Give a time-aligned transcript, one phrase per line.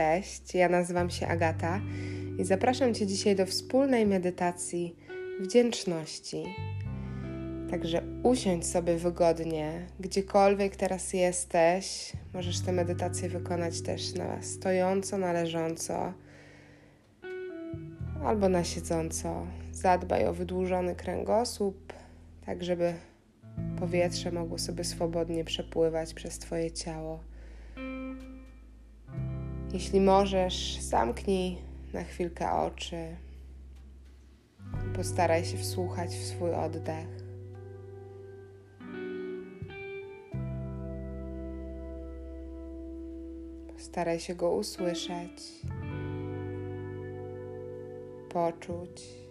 [0.00, 1.80] Cześć, ja nazywam się Agata
[2.38, 4.96] i zapraszam Cię dzisiaj do wspólnej medytacji
[5.40, 6.44] wdzięczności.
[7.70, 12.12] Także usiądź sobie wygodnie, gdziekolwiek teraz jesteś.
[12.34, 16.12] Możesz tę medytację wykonać też na stojąco, na leżąco
[18.24, 19.46] albo na siedząco.
[19.72, 21.92] Zadbaj o wydłużony kręgosłup,
[22.46, 22.94] tak żeby
[23.78, 27.29] powietrze mogło sobie swobodnie przepływać przez Twoje ciało.
[29.72, 31.58] Jeśli możesz, zamknij
[31.92, 33.16] na chwilkę oczy.
[34.96, 37.08] Postaraj się wsłuchać w swój oddech.
[43.72, 45.42] Postaraj się go usłyszeć,
[48.28, 49.29] poczuć.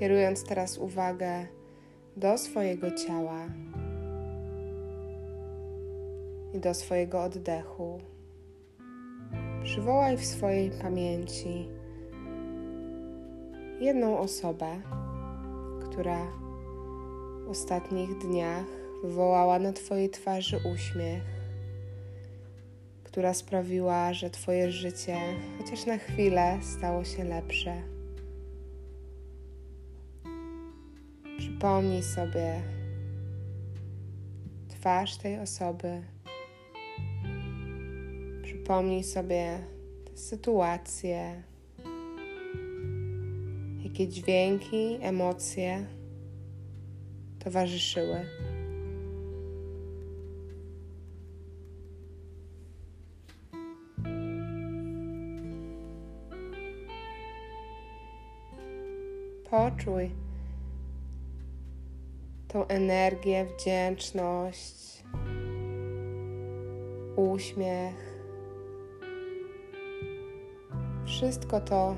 [0.00, 1.46] Kierując teraz uwagę
[2.16, 3.46] do swojego ciała
[6.54, 8.00] i do swojego oddechu.
[9.64, 11.68] Przywołaj w swojej pamięci
[13.80, 14.80] jedną osobę,
[15.82, 16.26] która
[17.46, 18.66] w ostatnich dniach
[19.02, 21.22] wywołała na Twojej twarzy uśmiech,
[23.04, 25.16] która sprawiła, że Twoje życie,
[25.58, 27.99] chociaż na chwilę, stało się lepsze.
[31.60, 32.62] Przypomnij sobie
[34.68, 36.02] twarz tej osoby.
[38.42, 39.58] Przypomnij sobie
[40.04, 41.42] te sytuacje,
[43.84, 45.86] jakie dźwięki, emocje
[47.38, 48.26] towarzyszyły.
[59.50, 60.29] Poczuj
[62.52, 65.04] tą energię, wdzięczność,
[67.16, 68.20] uśmiech.
[71.04, 71.94] Wszystko to,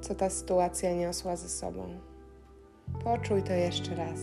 [0.00, 1.88] co ta sytuacja niosła ze sobą.
[3.04, 4.20] Poczuj to jeszcze raz.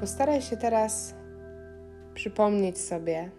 [0.00, 1.14] Postaraj się teraz
[2.14, 3.30] przypomnieć sobie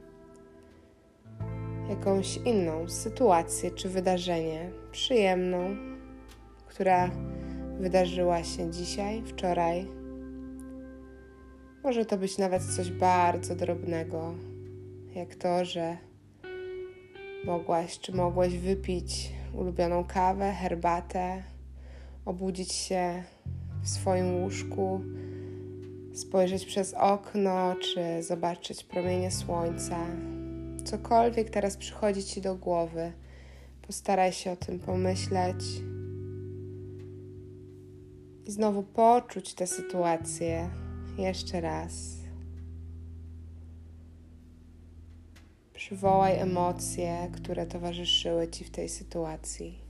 [1.90, 5.76] jakąś inną sytuację czy wydarzenie przyjemną,
[6.68, 7.10] która
[7.80, 9.88] wydarzyła się dzisiaj, wczoraj.
[11.84, 14.34] Może to być nawet coś bardzo drobnego,
[15.16, 15.98] jak to, że
[17.46, 21.44] mogłaś czy mogłeś wypić ulubioną kawę, herbatę,
[22.26, 23.24] obudzić się
[23.82, 25.02] w swoim łóżku
[26.18, 30.06] spojrzeć przez okno, czy zobaczyć promienie słońca.
[30.86, 33.12] Cokolwiek teraz przychodzi ci do głowy,
[33.82, 35.64] postaraj się o tym pomyśleć
[38.46, 40.70] i znowu poczuć tę sytuację
[41.18, 42.18] jeszcze raz.
[45.74, 49.87] Przywołaj emocje, które towarzyszyły ci w tej sytuacji.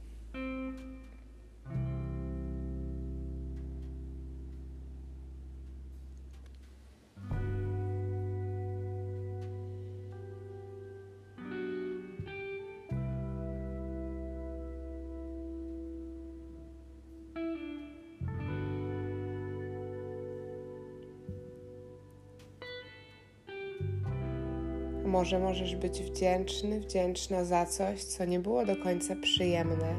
[25.08, 29.96] Może możesz być wdzięczny, wdzięczna za coś, co nie było do końca przyjemne,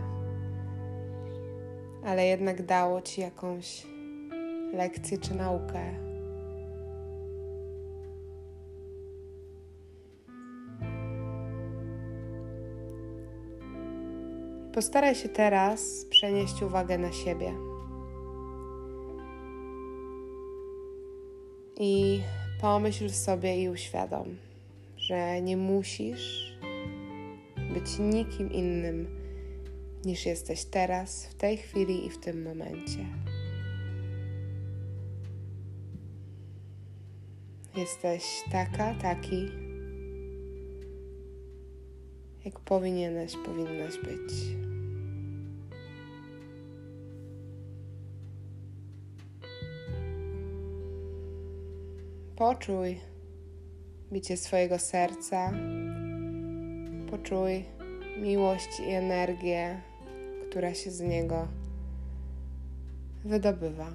[2.04, 3.86] ale jednak dało ci jakąś
[4.72, 5.80] lekcję czy naukę.
[14.74, 17.54] Postaraj się teraz przenieść uwagę na siebie.
[21.80, 22.20] I
[22.60, 24.47] pomyśl sobie i uświadom
[25.08, 26.58] że nie musisz
[27.74, 29.06] być nikim innym
[30.04, 33.06] niż jesteś teraz, w tej chwili i w tym momencie.
[37.76, 39.48] Jesteś taka, taki,
[42.44, 44.32] jak powinieneś, powinnaś być.
[52.36, 53.07] Poczuj
[54.12, 55.52] bicie swojego serca.
[57.10, 57.64] Poczuj
[58.22, 59.80] miłość i energię,
[60.50, 61.48] która się z niego
[63.24, 63.86] wydobywa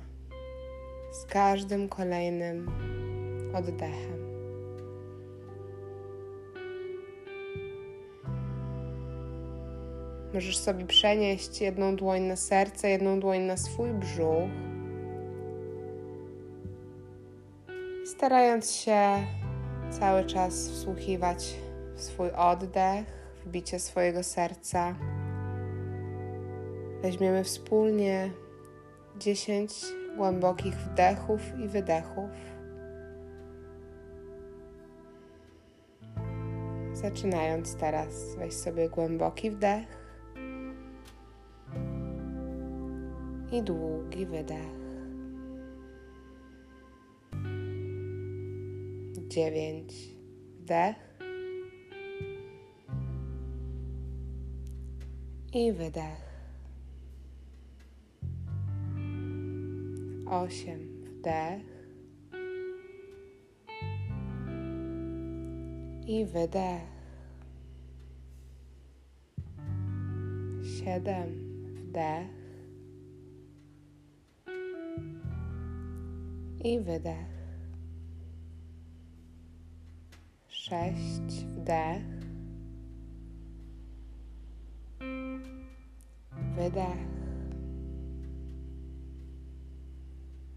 [1.11, 2.71] z każdym kolejnym
[3.53, 4.23] oddechem.
[10.33, 14.49] Możesz sobie przenieść jedną dłoń na serce, jedną dłoń na swój brzuch.
[18.05, 19.23] Starając się
[19.99, 21.55] cały czas wsłuchiwać
[21.95, 23.05] w swój oddech,
[23.45, 24.95] w bicie swojego serca.
[27.01, 28.31] Weźmiemy wspólnie
[29.17, 29.73] 10
[30.17, 32.29] głębokich wdechów i wydechów.
[36.93, 40.03] Zaczynając teraz, weź sobie głęboki wdech
[43.51, 44.82] i długi wydech.
[49.33, 49.93] Dziewięć.
[50.59, 50.95] Wdech.
[55.53, 56.23] I wydech.
[60.25, 60.79] Osiem.
[61.05, 61.61] Wdech.
[66.07, 66.81] I wydech.
[70.63, 71.29] Siedem.
[71.75, 72.27] Wdech.
[76.63, 77.42] i wydech.
[80.73, 82.01] Sześć, wdech.
[86.55, 86.97] Wydech.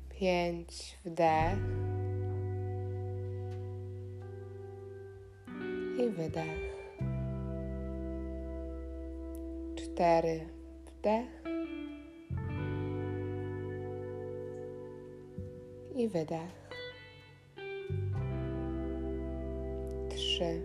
[0.08, 1.58] Pięć, wdech.
[5.98, 6.76] I wydech.
[9.76, 10.40] Cztery,
[10.86, 11.42] wdech.
[15.96, 16.65] i wydech.
[20.36, 20.62] Trzy.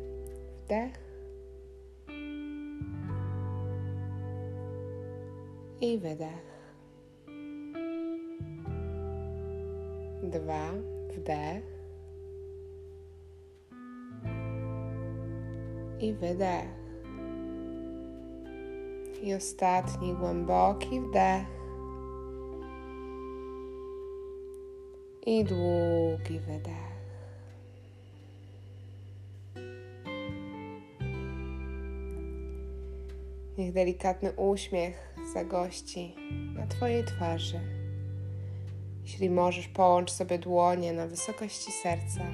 [0.66, 1.00] Wdech.
[5.82, 6.46] I wydech.
[10.24, 10.66] Dwa.
[11.10, 11.64] Wdech.
[16.00, 16.70] I wydech.
[19.24, 21.48] I ostatni głęboki wdech.
[25.26, 26.91] i długi wydech.
[33.62, 36.16] Niech delikatny uśmiech zagości
[36.56, 37.60] na Twojej twarzy.
[39.04, 42.26] Jeśli możesz, połącz sobie dłonie na wysokości serca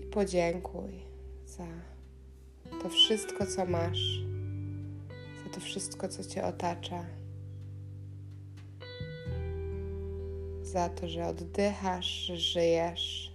[0.00, 0.90] i podziękuj
[1.46, 1.66] za
[2.82, 4.20] to wszystko, co masz,
[5.44, 7.04] za to wszystko, co Cię otacza.
[10.62, 13.32] za to, że oddychasz, że żyjesz.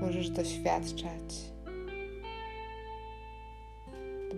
[0.00, 1.53] Możesz doświadczać,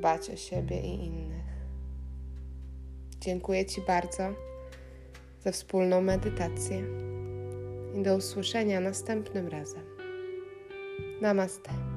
[0.06, 1.46] dbać o siebie i innych.
[3.20, 4.22] Dziękuję Ci bardzo
[5.40, 6.84] za wspólną medytację
[7.94, 9.84] i do usłyszenia następnym razem.
[11.20, 11.95] Namaste.